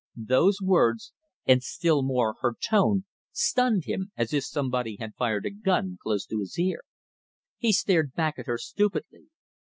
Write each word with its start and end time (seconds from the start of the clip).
Those 0.15 0.57
words, 0.63 1.13
and 1.45 1.61
still 1.61 2.01
more 2.01 2.35
her 2.41 2.55
tone, 2.59 3.05
stunned 3.31 3.83
him 3.85 4.11
as 4.17 4.33
if 4.33 4.45
somebody 4.45 4.97
had 4.99 5.13
fired 5.13 5.45
a 5.45 5.51
gun 5.51 5.99
close 6.01 6.25
to 6.25 6.39
his 6.39 6.57
ear. 6.57 6.81
He 7.59 7.71
stared 7.71 8.13
back 8.15 8.39
at 8.39 8.47
her 8.47 8.57
stupidly. 8.57 9.27